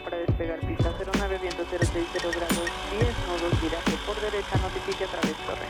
[0.00, 5.36] para despegar pista 09 viento 060 grados 10 nodos viraje por derecha notifique a través
[5.46, 5.66] torre.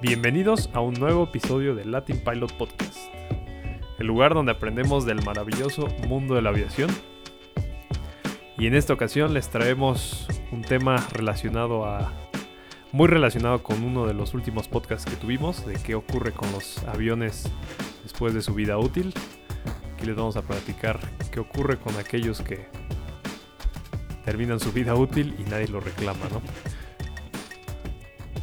[0.00, 2.98] Bienvenidos a un nuevo episodio de Latin Pilot Podcast,
[3.98, 6.90] el lugar donde aprendemos del maravilloso mundo de la aviación.
[8.56, 12.27] Y en esta ocasión les traemos un tema relacionado a
[12.92, 16.78] muy relacionado con uno de los últimos podcasts que tuvimos de qué ocurre con los
[16.84, 17.50] aviones
[18.02, 19.12] después de su vida útil.
[19.94, 20.98] Aquí les vamos a platicar
[21.30, 22.66] qué ocurre con aquellos que
[24.24, 26.40] terminan su vida útil y nadie lo reclama, ¿no?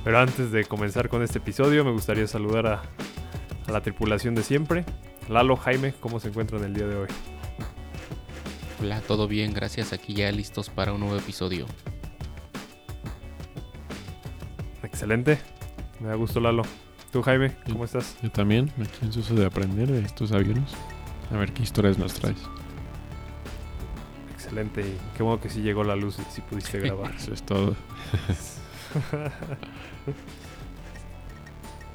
[0.04, 2.82] Pero antes de comenzar con este episodio, me gustaría saludar a,
[3.66, 4.86] a la tripulación de siempre.
[5.30, 7.08] Lalo, Jaime, ¿cómo se encuentran el día de hoy?
[8.82, 9.94] Hola, todo bien, gracias.
[9.94, 11.66] Aquí ya listos para un nuevo episodio.
[15.06, 15.38] Excelente.
[16.00, 16.64] Me da gusto, Lalo.
[17.12, 18.18] ¿Tú, Jaime, cómo estás?
[18.24, 20.74] Yo también, aquí ansioso de aprender de estos aviones.
[21.32, 22.40] A ver qué historias nos traes.
[24.34, 24.82] Excelente.
[24.82, 27.14] Y qué bueno que sí llegó la luz y sí pudiste grabar.
[27.14, 27.76] Eso es todo.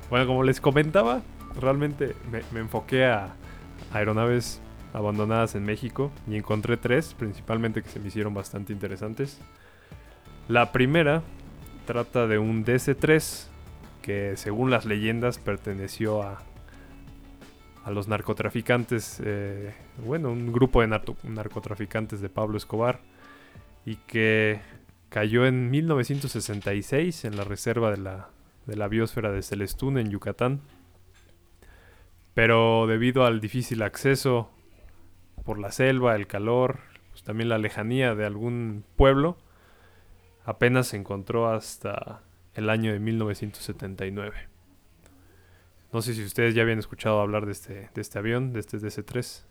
[0.08, 1.22] bueno, como les comentaba,
[1.60, 3.34] realmente me, me enfoqué a
[3.92, 4.60] aeronaves
[4.92, 9.40] abandonadas en México y encontré tres, principalmente que se me hicieron bastante interesantes.
[10.46, 11.24] La primera
[11.86, 13.46] trata de un DC-3
[14.02, 16.42] que según las leyendas perteneció a,
[17.90, 23.00] los narcotraficantes, eh, bueno, un grupo de narco- narcotraficantes de Pablo Escobar
[23.84, 24.60] y que
[25.08, 28.28] cayó en 1966 en la reserva de la,
[28.66, 30.60] de la biosfera de Celestún en Yucatán.
[32.34, 34.50] Pero debido al difícil acceso
[35.44, 36.78] por la selva, el calor,
[37.10, 39.36] pues también la lejanía de algún pueblo,
[40.50, 42.22] apenas se encontró hasta
[42.54, 44.48] el año de 1979.
[45.92, 48.78] No sé si ustedes ya habían escuchado hablar de este, de este avión, de este
[48.78, 49.42] DC-3.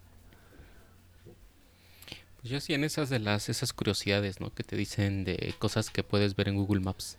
[2.42, 4.54] Pues yo sí en esas de las esas curiosidades, ¿no?
[4.54, 7.18] Que te dicen de cosas que puedes ver en Google Maps.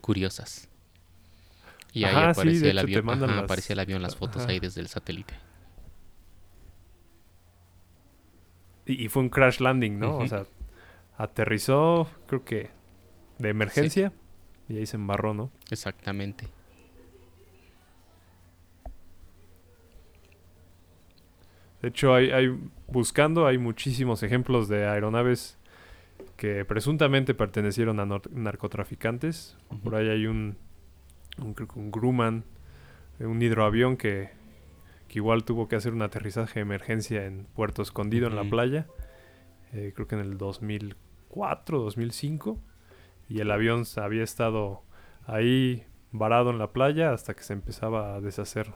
[0.00, 0.68] Curiosas.
[1.92, 4.42] Y ahí Ajá, sí, aparece de el avión, ajá, las- aparece el avión, las fotos
[4.42, 4.52] ajá.
[4.52, 5.34] ahí desde el satélite.
[8.86, 10.18] Y, y fue un crash landing, ¿no?
[10.18, 10.44] O sea,
[11.16, 12.70] aterrizó, creo que
[13.38, 14.12] de emergencia,
[14.68, 15.50] y ahí se embarró, ¿no?
[15.70, 16.48] Exactamente.
[21.80, 22.56] De hecho, hay, hay
[22.86, 25.58] buscando, hay muchísimos ejemplos de aeronaves
[26.36, 29.56] que presuntamente pertenecieron a narcotraficantes.
[29.82, 30.56] Por ahí hay un,
[31.38, 32.44] un, un Grumman,
[33.18, 34.30] eh, un hidroavión que,
[35.08, 38.86] que igual tuvo que hacer un aterrizaje de emergencia en Puerto Escondido, en la playa.
[39.72, 42.58] Eh, creo que en el 2004, 2005.
[43.28, 44.82] Y el avión había estado
[45.26, 48.70] ahí varado en la playa hasta que se empezaba a deshacer,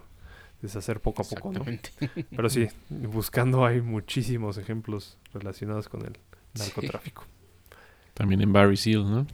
[0.63, 1.65] deshacer poco a poco, ¿no?
[2.37, 6.19] Pero sí, buscando hay muchísimos ejemplos relacionados con el
[6.59, 7.25] narcotráfico.
[8.15, 9.27] También en Barry Seal, ¿no?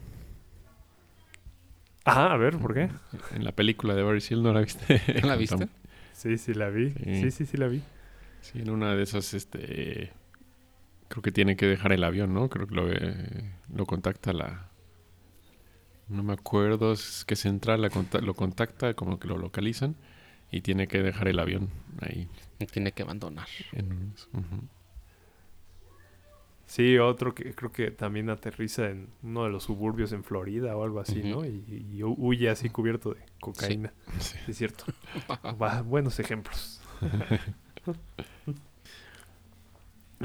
[2.05, 2.91] Ajá, a ver, ¿por qué?
[3.33, 5.01] En la película de Barry Seal, ¿no la viste?
[5.23, 5.69] ¿No la viste?
[6.13, 6.91] Sí, sí la vi.
[6.91, 7.17] Sí.
[7.17, 7.83] Sí, sí, sí la vi.
[8.43, 10.13] Sí, en una de esas, este...
[11.13, 12.49] Creo que tiene que dejar el avión, ¿no?
[12.49, 14.71] Creo que lo, eh, lo contacta la...
[16.09, 19.95] No me acuerdo, es que Central la conta- lo contacta, como que lo localizan
[20.51, 21.69] y tiene que dejar el avión
[22.01, 22.29] ahí.
[22.73, 23.47] Tiene que abandonar.
[23.73, 24.15] En.
[26.67, 30.83] Sí, otro que creo que también aterriza en uno de los suburbios en Florida o
[30.83, 31.23] algo así.
[31.23, 31.45] ¿no?
[31.45, 33.93] Y, y hu- huye así cubierto de cocaína.
[34.19, 34.39] Sí.
[34.47, 34.85] Sí, es cierto.
[35.61, 36.81] Va- buenos ejemplos.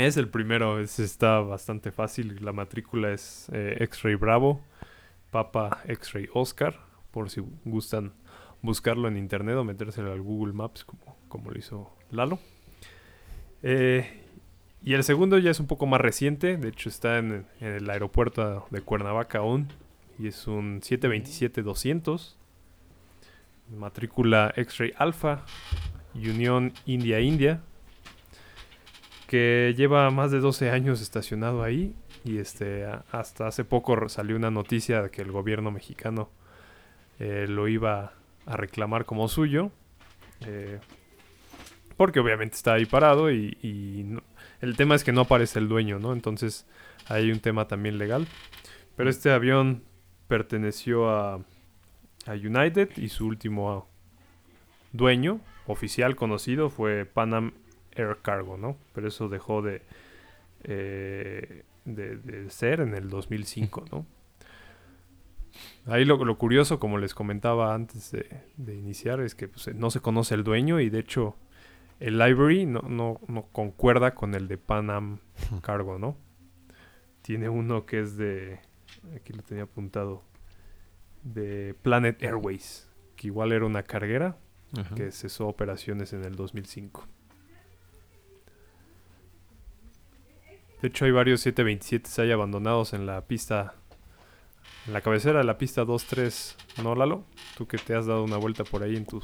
[0.05, 2.37] es el primero, ese está bastante fácil.
[2.43, 4.61] La matrícula es eh, X-Ray Bravo,
[5.31, 6.79] Papa X-Ray Oscar,
[7.11, 8.13] por si gustan
[8.61, 12.39] buscarlo en internet o metérselo al Google Maps como, como lo hizo Lalo.
[13.63, 14.23] Eh,
[14.83, 17.89] y el segundo ya es un poco más reciente, de hecho está en, en el
[17.89, 19.67] aeropuerto de Cuernavaca aún,
[20.19, 22.35] y es un 727-200
[23.75, 25.45] matrícula X-Ray Alpha,
[26.13, 27.61] Unión India-India,
[29.27, 31.93] que lleva más de 12 años estacionado ahí
[32.23, 36.29] y este hasta hace poco salió una noticia de que el gobierno mexicano
[37.19, 38.13] eh, lo iba
[38.45, 39.71] a reclamar como suyo,
[40.45, 40.79] eh,
[41.97, 44.17] porque obviamente está ahí parado y,
[44.61, 46.13] el tema es que no aparece el dueño, ¿no?
[46.13, 46.65] Entonces
[47.07, 48.27] hay un tema también legal.
[48.95, 49.83] Pero este avión
[50.27, 51.35] perteneció a,
[52.25, 53.87] a United y su último
[54.93, 57.53] dueño oficial conocido fue Panam
[57.97, 58.77] Air Cargo, ¿no?
[58.93, 59.81] Pero eso dejó de,
[60.63, 64.05] eh, de, de ser en el 2005, ¿no?
[65.85, 68.27] Ahí lo, lo curioso, como les comentaba antes de,
[68.57, 71.35] de iniciar, es que pues, no se conoce el dueño y de hecho
[71.99, 75.19] el library no, no, no concuerda con el de Pan Am
[75.61, 76.17] Cargo, ¿no?
[77.21, 78.59] Tiene uno que es de,
[79.15, 80.23] aquí lo tenía apuntado,
[81.23, 84.37] de Planet Airways, que igual era una carguera
[84.77, 84.95] Ajá.
[84.95, 87.07] que cesó operaciones en el 2005.
[90.81, 93.73] De hecho, hay varios 727 ahí abandonados en la pista,
[94.85, 97.25] en la cabecera de la pista 2-3, ¿no, Lalo?
[97.57, 99.21] Tú que te has dado una vuelta por ahí en tu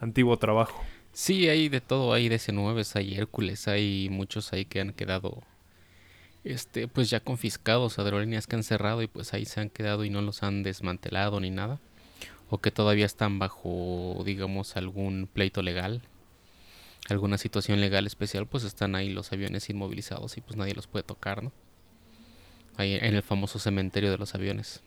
[0.00, 0.82] antiguo trabajo.
[1.12, 5.42] Sí, hay de todo, hay DC-9, hay Hércules, hay muchos ahí que han quedado,
[6.42, 10.10] este, pues ya confiscados, aerolíneas que han cerrado y pues ahí se han quedado y
[10.10, 11.80] no los han desmantelado ni nada.
[12.48, 16.02] O que todavía están bajo, digamos, algún pleito legal,
[17.08, 21.02] alguna situación legal especial, pues están ahí los aviones inmovilizados y pues nadie los puede
[21.02, 21.52] tocar, ¿no?
[22.76, 24.82] Ahí en el famoso cementerio de los aviones.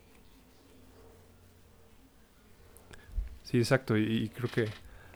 [3.43, 3.97] Sí, exacto.
[3.97, 4.67] Y, y creo que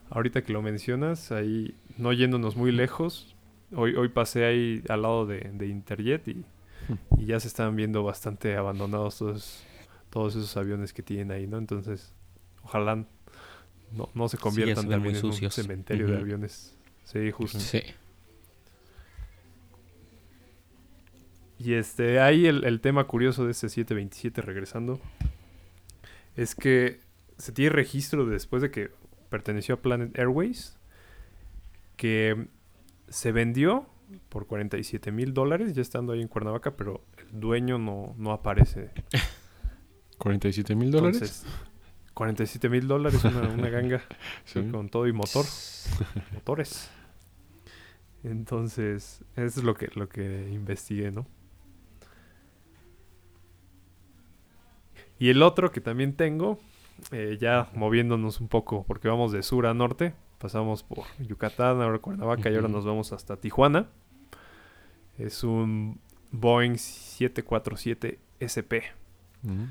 [0.09, 3.35] ahorita que lo mencionas, ahí no yéndonos muy lejos,
[3.75, 6.45] hoy, hoy pasé ahí al lado de, de Interjet y,
[7.17, 9.63] y ya se están viendo bastante abandonados todos,
[10.09, 11.57] todos esos aviones que tienen ahí, ¿no?
[11.57, 12.13] Entonces,
[12.63, 13.05] ojalá
[13.91, 16.77] no, no se conviertan también muy en un cementerio de aviones.
[17.11, 17.59] Sí, justo.
[17.59, 17.81] Sí.
[21.59, 24.99] Y este, ahí el, el tema curioso de este 727, regresando,
[26.35, 26.99] es que
[27.37, 28.91] se tiene registro después de que
[29.29, 30.77] perteneció a Planet Airways,
[31.97, 32.47] que
[33.09, 33.87] se vendió
[34.29, 38.89] por 47 mil dólares, ya estando ahí en Cuernavaca, pero el dueño no, no aparece.
[40.17, 41.15] 47 mil dólares.
[41.21, 41.45] Entonces,
[42.13, 44.01] 47 mil dólares, una, una ganga
[44.45, 44.61] Sí.
[44.71, 45.45] con todo y motor,
[46.33, 46.89] motores.
[48.23, 51.25] Entonces, eso es lo que, lo que investigué, ¿no?
[55.17, 56.59] Y el otro que también tengo,
[57.11, 61.99] eh, ya moviéndonos un poco, porque vamos de sur a norte, pasamos por Yucatán, ahora
[61.99, 63.87] Cuernavaca y ahora nos vamos hasta Tijuana.
[65.19, 65.99] Es un
[66.31, 68.83] Boeing 747 SP.
[69.43, 69.67] Ujú.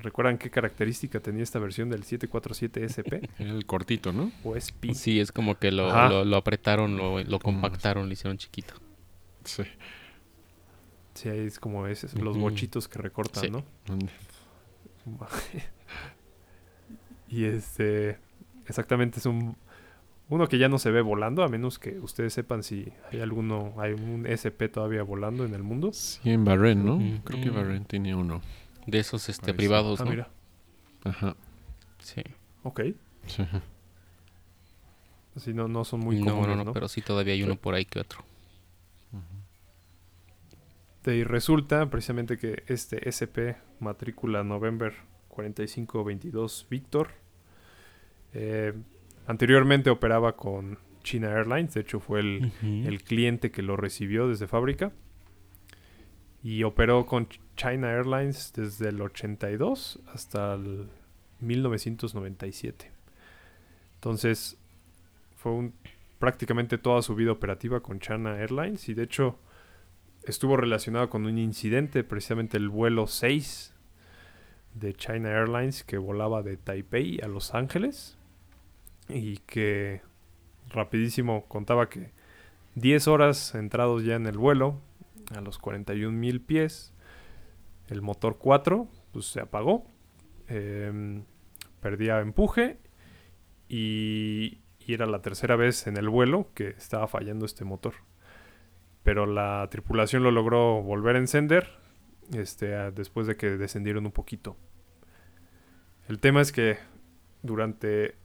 [0.00, 4.30] ¿Recuerdan qué característica tenía esta versión del 747 SP el cortito, ¿no?
[4.42, 4.94] o SP?
[4.94, 8.74] Sí, es como que lo, lo, lo apretaron, lo, lo compactaron, lo hicieron chiquito.
[9.44, 9.62] Sí.
[11.14, 13.50] Sí, ahí es como ese, los bochitos que recortan, Sí.
[13.50, 13.64] ¿no?
[17.28, 18.18] y este,
[18.66, 19.56] exactamente es un
[20.30, 23.74] uno que ya no se ve volando, a menos que ustedes sepan si hay alguno,
[23.76, 25.92] hay un SP todavía volando en el mundo.
[25.92, 26.98] Sí, en Bahrein, ¿no?
[27.24, 28.40] Creo que Bahrein tiene uno.
[28.86, 30.10] De esos este, privados, Ah, ¿no?
[30.10, 30.28] mira,
[31.04, 31.36] Ajá.
[31.98, 32.22] Sí.
[32.62, 32.80] ok.
[33.26, 33.42] Sí.
[35.36, 36.64] Así no, no son muy comunes, no, ¿no?
[36.64, 38.24] no, pero sí todavía hay uno por ahí que otro.
[41.06, 44.94] Y resulta precisamente que este SP matrícula November
[45.28, 47.10] 4522 Victor
[48.32, 48.72] eh,
[49.26, 54.46] anteriormente operaba con China Airlines, de hecho fue el, el cliente que lo recibió desde
[54.46, 54.92] fábrica
[56.42, 60.88] y operó con China Airlines desde el 82 hasta el
[61.40, 62.90] 1997.
[63.96, 64.56] Entonces
[65.36, 65.70] fue
[66.18, 69.38] prácticamente toda su vida operativa con China Airlines y de hecho
[70.24, 73.74] estuvo relacionado con un incidente, precisamente el vuelo 6
[74.74, 78.16] de China Airlines que volaba de Taipei a Los Ángeles
[79.08, 80.00] y que
[80.70, 82.10] rapidísimo contaba que
[82.74, 84.80] 10 horas entrados ya en el vuelo
[85.36, 86.93] a los 41 mil pies
[87.88, 89.86] el motor 4 pues se apagó
[90.48, 91.24] em,
[91.80, 92.78] perdía empuje
[93.68, 97.94] y, y era la tercera vez en el vuelo que estaba fallando este motor
[99.04, 101.68] pero la tripulación lo logró volver a encender
[102.32, 104.56] este, después de que descendieron un poquito.
[106.08, 106.78] El tema es que
[107.42, 108.16] durante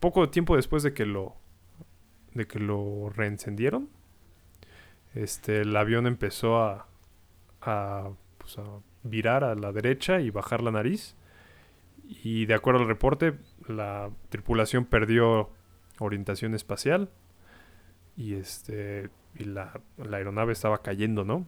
[0.00, 1.36] poco tiempo después de que lo
[2.32, 3.90] de que lo reencendieron,
[5.14, 6.88] este, el avión empezó a,
[7.60, 11.16] a, pues, a virar a la derecha y bajar la nariz.
[12.04, 13.34] Y de acuerdo al reporte,
[13.68, 15.50] la tripulación perdió
[15.98, 17.10] orientación espacial
[18.16, 21.46] y este y la, la aeronave estaba cayendo, ¿no?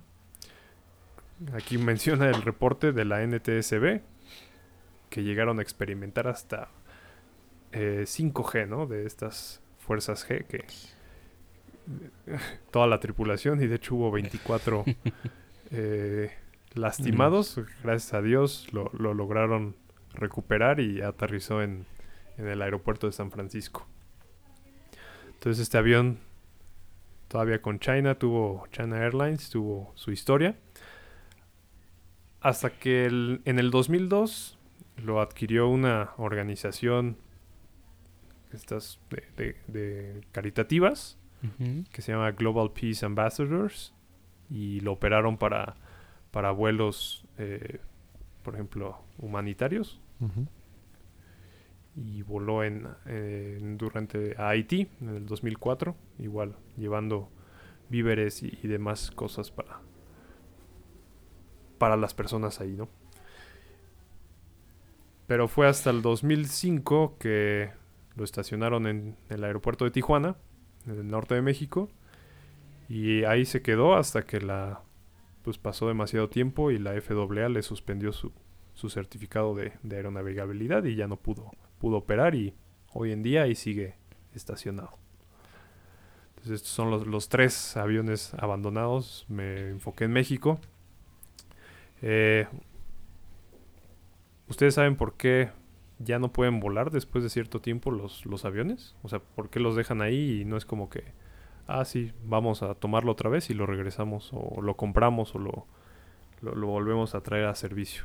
[1.53, 4.01] Aquí menciona el reporte de la NTSB
[5.11, 6.69] que llegaron a experimentar hasta
[7.73, 8.87] eh, 5G, ¿no?
[8.87, 10.65] De estas fuerzas G que
[12.71, 14.85] toda la tripulación y de hecho hubo 24
[15.71, 16.31] eh,
[16.75, 19.76] lastimados, gracias a Dios lo, lo lograron
[20.14, 21.87] recuperar y aterrizó en,
[22.38, 23.87] en el aeropuerto de San Francisco.
[25.35, 26.19] Entonces este avión
[27.28, 30.57] todavía con China tuvo China Airlines tuvo su historia
[32.40, 34.59] hasta que el- en el 2002
[35.02, 37.16] lo adquirió una organización
[38.52, 41.19] estas de, de- de caritativas
[41.93, 43.93] que se llama Global Peace Ambassadors
[44.49, 45.75] y lo operaron para,
[46.35, 47.79] para vuelos, eh,
[48.43, 50.00] por ejemplo, humanitarios
[51.95, 52.88] y voló en,
[53.79, 57.29] durante a Haití en el 2004, igual llevando
[57.88, 59.79] víveres y, y demás cosas para
[61.79, 62.88] para las personas ahí, ¿no?
[65.29, 67.71] Pero fue hasta el 2005 que
[68.17, 70.35] lo estacionaron en el aeropuerto de Tijuana,
[70.87, 71.88] en el norte de México,
[72.88, 74.84] y ahí se quedó hasta que la
[75.45, 78.33] pues pasó demasiado tiempo y la FAA le suspendió su,
[78.73, 82.55] su certificado de, de aeronavegabilidad y ya no pudo, pudo operar y
[82.93, 83.95] hoy en día ahí sigue
[84.35, 84.99] estacionado.
[86.31, 89.27] Entonces estos son los, los tres aviones abandonados.
[89.29, 90.59] Me enfoqué en México.
[92.03, 92.47] Eh,
[94.49, 95.51] ¿Ustedes saben por qué
[95.99, 98.97] ya no pueden volar después de cierto tiempo los, los aviones?
[99.03, 101.13] O sea, ¿por qué los dejan ahí y no es como que,
[101.66, 105.66] ah, sí, vamos a tomarlo otra vez y lo regresamos o lo compramos o lo,
[106.40, 108.04] lo, lo volvemos a traer a servicio?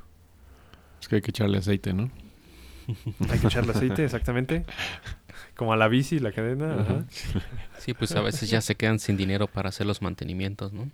[1.02, 2.12] Es que hay que echarle aceite, ¿no?
[3.30, 4.66] Hay que echarle aceite, exactamente.
[5.56, 6.76] Como a la bici, la cadena.
[6.80, 6.82] ajá.
[6.82, 7.06] Ajá.
[7.78, 10.92] Sí, pues a veces ya se quedan sin dinero para hacer los mantenimientos, ¿no?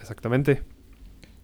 [0.00, 0.62] Exactamente.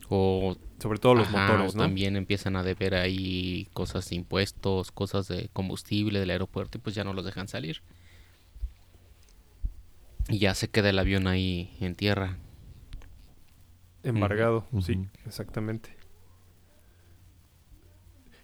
[0.08, 1.82] O, Sobre todo los ajá, motores, ¿no?
[1.82, 6.94] también empiezan a deber ahí cosas de impuestos, cosas de combustible del aeropuerto y pues
[6.94, 7.82] ya no los dejan salir.
[10.28, 12.38] Y ya se queda el avión ahí en tierra.
[14.02, 15.96] Embargado, sí, exactamente.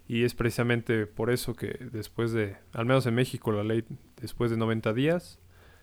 [0.08, 3.84] Y es precisamente por eso que después de, al menos en México, la ley
[4.20, 5.38] después de 90 días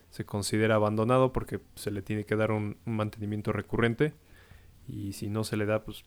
[0.09, 4.13] se considera abandonado porque se le tiene que dar un, un mantenimiento recurrente
[4.87, 6.03] y si no se le da, pues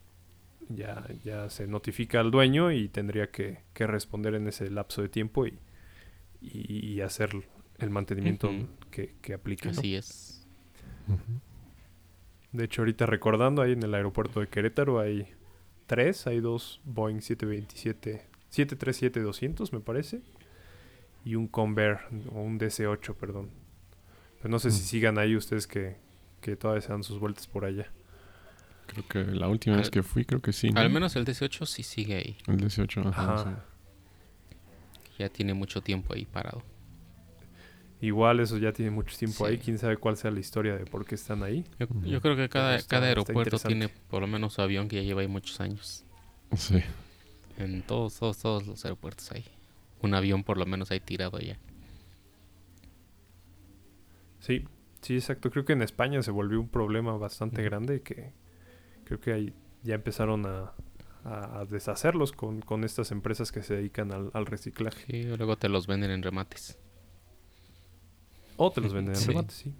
[0.69, 5.09] ya, ya se notifica al dueño y tendría que, que responder en ese lapso de
[5.09, 5.59] tiempo y,
[6.41, 7.31] y, y hacer
[7.79, 8.51] el mantenimiento.
[8.93, 9.65] Que, que aplique.
[9.71, 9.71] ¿no?
[9.79, 10.45] Así es.
[12.51, 15.27] De hecho, ahorita recordando, ahí en el aeropuerto de Querétaro hay
[15.87, 20.21] tres, hay dos Boeing 727, 737-200 me parece,
[21.25, 21.97] y un Convair,
[22.31, 23.49] o un DC-8, perdón.
[24.37, 24.85] Pero no sé si Mm.
[24.85, 25.95] sigan ahí ustedes que,
[26.41, 27.91] que todavía se dan sus vueltas por allá.
[28.85, 30.69] Creo que la última vez Al- que fui, creo que sí.
[30.69, 30.79] ¿no?
[30.81, 32.37] Al menos el 18 sí sigue ahí.
[32.47, 33.33] El 18, ajá.
[33.33, 33.43] Ajá.
[34.49, 34.55] sí.
[35.17, 36.61] Ya tiene mucho tiempo ahí parado.
[38.05, 41.05] Igual eso ya tiene mucho tiempo ahí, quién sabe cuál sea la historia de por
[41.05, 41.63] qué están ahí.
[42.03, 45.03] Yo, creo que cada, está- cada aeropuerto tiene por lo menos su avión que ya
[45.03, 46.03] lleva ahí muchos años.
[46.57, 46.81] Sí.
[47.57, 49.45] En todos, todos, todos los aeropuertos hay.
[50.01, 51.57] Un avión por lo menos ahí tirado ya.
[54.39, 54.65] Sí,
[55.01, 55.49] sí, exacto.
[55.49, 58.33] Creo que en España se volvió un problema bastante grande que
[59.05, 60.73] creo que ahí ya empezaron a,
[61.23, 65.05] a- a deshacerlos con, con estas empresas que se dedican al, al reciclaje.
[65.07, 66.77] Sí, luego te los venden en remates.
[68.57, 69.27] O te los venden en Sí.
[69.29, 69.73] remate, sí.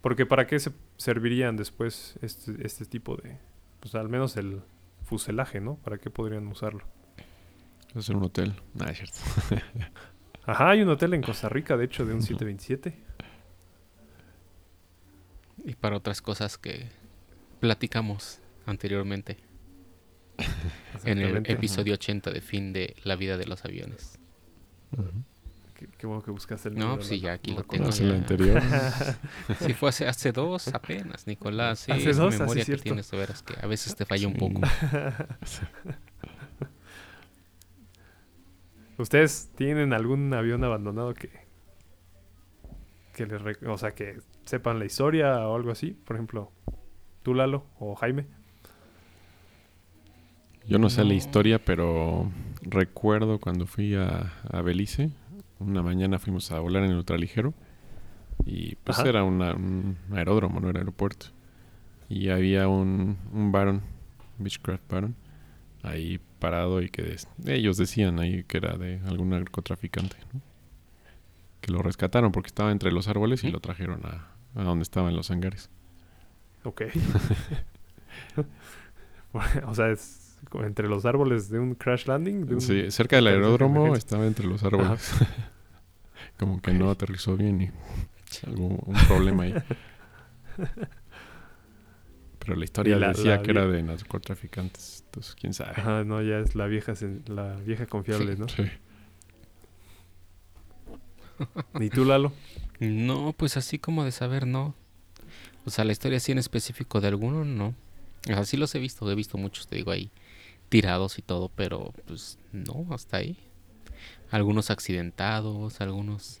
[0.00, 3.36] Porque ¿para qué se servirían después este, este tipo de...
[3.80, 4.62] Pues al menos el
[5.04, 5.76] fuselaje, ¿no?
[5.76, 6.82] ¿Para qué podrían usarlo?
[7.94, 8.54] Es un hotel.
[8.88, 9.18] Es cierto.
[10.46, 12.26] Ajá, hay un hotel en Costa Rica, de hecho, de un Ujú.
[12.28, 12.94] 727.
[15.64, 16.88] Y para otras cosas que
[17.60, 19.36] platicamos anteriormente.
[21.04, 24.18] En el episodio 80 de fin de la vida de los aviones.
[24.96, 25.10] Ujú.
[25.78, 27.84] Qué, qué bueno que buscaste el No, pues sí, ya aquí lo tengo.
[27.84, 28.14] No, es el ya.
[28.16, 28.60] anterior.
[29.60, 31.78] Sí, fue hace, hace dos apenas, Nicolás.
[31.80, 32.82] Sí, Hace dos, así memoria que cierto.
[32.82, 34.60] tienes, de veras, que a veces te falla un poco.
[38.98, 41.30] ¿Ustedes tienen algún avión abandonado que...
[43.14, 43.62] que les...
[43.62, 45.92] O sea, que sepan la historia o algo así?
[45.92, 46.50] Por ejemplo,
[47.22, 48.26] tú, Lalo, o Jaime.
[50.66, 51.14] Yo no sé la No.
[51.14, 52.30] historia, pero
[52.62, 55.10] recuerdo cuando fui a, a Belice.
[55.60, 57.54] Una mañana fuimos a volar en el ultraligero.
[58.46, 59.08] Y pues Ajá.
[59.08, 61.26] era una- un aeródromo, no era aeropuerto.
[62.08, 63.82] Y había un, un Baron,
[64.38, 65.14] Beechcraft Baron,
[65.82, 70.16] ahí parado y que ellos decían ahí que era de algún narcotraficante.
[70.32, 70.40] ¿no?
[71.60, 75.16] Que lo rescataron porque estaba entre los árboles y lo trajeron a, a donde estaban
[75.16, 75.68] los hangares.
[76.64, 76.82] Ok.
[79.66, 80.27] o sea, es
[80.64, 82.46] entre los árboles de un crash landing.
[82.46, 82.60] De un...
[82.60, 85.10] Sí, cerca del aeródromo estaba entre los árboles.
[86.38, 87.70] Como que no aterrizó bien y
[88.46, 89.54] algún un problema ahí.
[92.38, 95.02] Pero la historia la- decía la que era de narcotraficantes.
[95.06, 95.72] Entonces, quién sabe.
[95.76, 96.94] Ajá, no, ya es la vieja,
[97.26, 98.48] la vieja confiable, ¿no?
[98.48, 98.64] Sí.
[101.80, 102.32] ¿Y tú, Lalo?
[102.80, 104.74] No, pues así como de saber, no.
[105.64, 107.74] O sea, la historia así en específico de alguno, no.
[108.34, 110.10] Así los he visto, he visto muchos, te digo ahí,
[110.68, 113.36] tirados y todo, pero pues no, hasta ahí.
[114.30, 116.40] Algunos accidentados, algunos...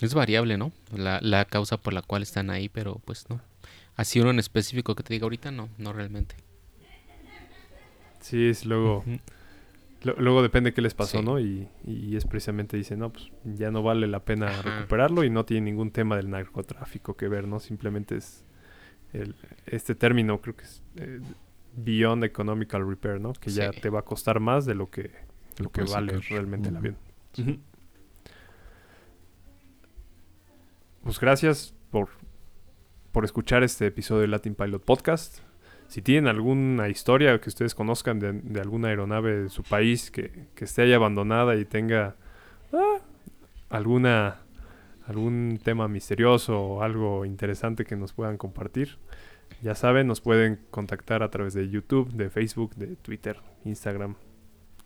[0.00, 0.72] Es variable, ¿no?
[0.94, 3.40] La, la causa por la cual están ahí, pero pues no.
[3.96, 6.36] Así uno en específico que te diga ahorita, no, no realmente.
[8.20, 9.04] Sí, es luego...
[10.18, 11.24] Luego depende qué les pasó, Sí.
[11.24, 11.40] ¿no?
[11.40, 14.62] Y, y es precisamente dice, no, pues ya no vale la pena Ajá.
[14.62, 17.58] recuperarlo y no tiene ningún tema del narcotráfico que ver, ¿no?
[17.58, 18.44] Simplemente es
[19.12, 19.34] el-
[19.64, 21.18] este término, creo que es eh,
[21.76, 23.32] Beyond Economical Repair, ¿no?
[23.34, 25.10] Que ya te va a costar más de lo que,
[25.58, 26.30] Lo que vale sacar.
[26.30, 26.78] realmente el Ujú.
[26.80, 26.96] avión.
[27.32, 27.42] Sí.
[27.42, 27.58] Ujú.
[31.02, 32.08] Pues gracias por,
[33.12, 35.38] por escuchar este episodio de Latin Pilot Podcast.
[35.88, 40.48] Si tienen alguna historia que ustedes conozcan de, de alguna aeronave de su país que,
[40.56, 42.16] que esté ahí abandonada y tenga
[42.72, 42.98] ah,
[43.68, 44.38] alguna
[45.06, 48.98] algún tema misterioso o algo interesante que nos puedan compartir,
[49.62, 54.16] ya saben, nos pueden contactar a través de YouTube, de Facebook, de Twitter, Instagram,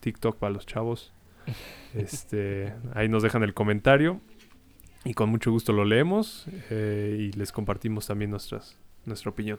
[0.00, 1.12] TikTok para los chavos.
[1.95, 4.21] Este, ahí nos dejan el comentario
[5.05, 9.59] y con mucho gusto lo leemos eh, y les compartimos también nuestras, nuestra opinión.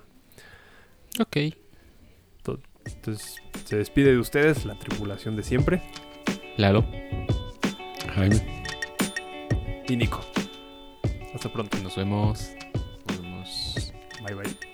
[1.20, 1.38] Ok,
[2.86, 5.82] Entonces, se despide de ustedes la tripulación de siempre
[6.58, 6.86] Lalo,
[8.16, 8.64] Jaime.
[9.90, 10.22] y Nico.
[11.34, 11.78] Hasta pronto.
[11.80, 12.50] nos vemos.
[13.08, 13.94] Nos vemos.
[14.26, 14.71] Bye bye.